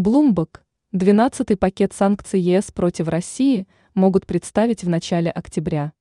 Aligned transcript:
Bloomberg, 0.00 0.62
12-й 0.94 1.58
пакет 1.58 1.92
санкций 1.92 2.40
ЕС 2.40 2.70
против 2.72 3.08
России 3.08 3.68
могут 3.92 4.26
представить 4.26 4.82
в 4.82 4.88
начале 4.88 5.30
октября. 5.30 5.92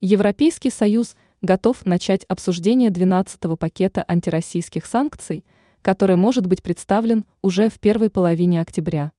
Европейский 0.00 0.70
Союз 0.70 1.14
готов 1.42 1.84
начать 1.84 2.24
обсуждение 2.28 2.88
12-го 2.88 3.58
пакета 3.58 4.06
антироссийских 4.08 4.86
санкций, 4.86 5.44
который 5.82 6.16
может 6.16 6.46
быть 6.46 6.62
представлен 6.62 7.26
уже 7.42 7.68
в 7.68 7.78
первой 7.78 8.08
половине 8.08 8.62
октября. 8.62 9.12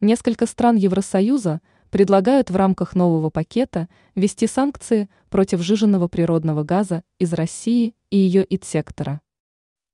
Несколько 0.00 0.46
стран 0.46 0.74
Евросоюза 0.74 1.60
предлагают 1.90 2.50
в 2.50 2.56
рамках 2.56 2.96
нового 2.96 3.30
пакета 3.30 3.88
ввести 4.16 4.48
санкции 4.48 5.08
против 5.28 5.60
жиженного 5.60 6.08
природного 6.08 6.64
газа 6.64 7.04
из 7.20 7.32
России 7.34 7.94
и 8.10 8.16
ее 8.16 8.42
ИТ-сектора. 8.42 9.20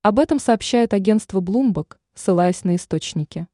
Об 0.00 0.18
этом 0.18 0.38
сообщает 0.38 0.94
агентство 0.94 1.42
Bloomberg, 1.42 1.98
ссылаясь 2.16 2.64
на 2.64 2.74
источники. 2.74 3.46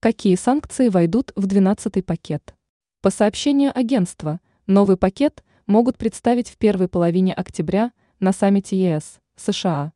Какие 0.00 0.34
санкции 0.34 0.88
войдут 0.88 1.32
в 1.36 1.46
12-й 1.46 2.02
пакет? 2.02 2.54
По 3.02 3.10
сообщению 3.10 3.70
агентства, 3.76 4.40
новый 4.66 4.96
пакет 4.96 5.44
могут 5.66 5.98
представить 5.98 6.48
в 6.48 6.56
первой 6.56 6.88
половине 6.88 7.34
октября 7.34 7.92
на 8.18 8.32
саммите 8.32 8.76
ЕС, 8.76 9.20
США. 9.36 9.92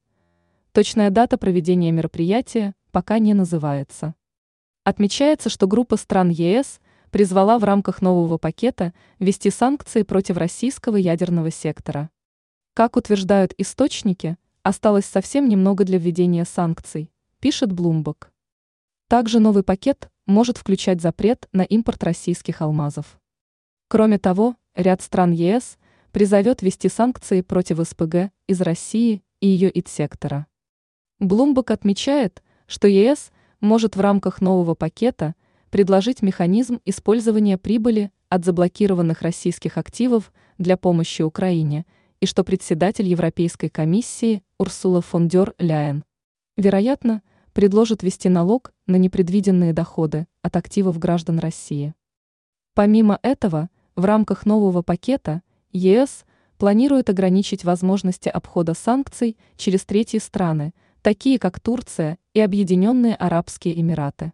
Точная 0.73 1.11
дата 1.11 1.39
проведения 1.39 1.91
мероприятия 1.91 2.75
пока 2.91 3.19
не 3.19 3.33
называется. 3.33 4.15
Отмечается, 4.85 5.49
что 5.49 5.67
группа 5.67 5.97
стран 5.97 6.31
ЕС 6.31 6.81
призвала 7.11 7.59
в 7.59 7.65
рамках 7.65 8.03
нового 8.03 8.39
пакета 8.39 8.93
ввести 9.21 9.51
санкции 9.51 10.03
против 10.03 10.37
российского 10.37 10.97
ядерного 10.97 11.51
сектора. 11.51 12.11
Как 12.75 12.97
утверждают 12.97 13.55
источники, 13.59 14.37
осталось 14.65 15.05
совсем 15.05 15.49
немного 15.49 15.85
для 15.85 15.99
введения 15.99 16.45
санкций, 16.45 17.12
пишет 17.43 17.73
Bloomberg. 17.73 18.29
Также 19.09 19.41
новый 19.41 19.65
пакет 19.65 20.09
может 20.27 20.59
включать 20.59 21.03
запрет 21.03 21.49
на 21.53 21.63
импорт 21.63 22.05
российских 22.05 22.63
алмазов. 22.63 23.21
Кроме 23.89 24.21
того, 24.21 24.55
ряд 24.77 25.03
стран 25.03 25.33
ЕС 25.33 25.77
призовет 26.13 26.63
ввести 26.63 26.89
санкции 26.89 27.41
против 27.41 27.85
СПГ 27.85 28.31
из 28.47 28.61
России 28.61 29.25
и 29.41 29.49
ее 29.49 29.71
ИТ-сектора. 29.71 30.47
Bloomberg 31.21 31.73
отмечает, 31.73 32.45
что 32.67 32.87
ЕС 32.87 33.33
может 33.61 33.97
в 33.97 34.01
рамках 34.01 34.41
нового 34.41 34.77
пакета 34.77 35.35
предложить 35.71 36.23
механизм 36.23 36.79
использования 36.85 37.59
прибыли 37.59 38.13
от 38.29 38.45
заблокированных 38.45 39.21
российских 39.23 39.79
активов 39.79 40.33
для 40.59 40.77
помощи 40.77 41.23
Украине 41.23 41.87
и 42.21 42.27
что 42.27 42.45
председатель 42.45 43.09
Европейской 43.09 43.69
комиссии 43.69 44.45
Урсула 44.59 45.03
фон 45.03 45.27
дер 45.27 45.55
Ляйен, 45.59 46.05
вероятно, 46.57 47.21
предложит 47.53 48.03
ввести 48.03 48.29
налог 48.29 48.73
на 48.87 48.97
непредвиденные 48.97 49.73
доходы 49.73 50.27
от 50.43 50.57
активов 50.57 50.99
граждан 50.99 51.39
России. 51.39 51.95
Помимо 52.75 53.19
этого, 53.23 53.69
в 53.97 54.05
рамках 54.05 54.47
нового 54.47 54.83
пакета 54.83 55.43
ЕС 55.71 56.25
планирует 56.57 57.11
ограничить 57.11 57.65
возможности 57.65 58.29
обхода 58.29 58.75
санкций 58.75 59.37
через 59.57 59.85
третьи 59.85 60.19
страны, 60.19 60.73
такие 61.03 61.39
как 61.39 61.61
Турция 61.61 62.19
и 62.35 62.41
Объединенные 62.41 63.15
Арабские 63.15 63.81
Эмираты. 63.81 64.33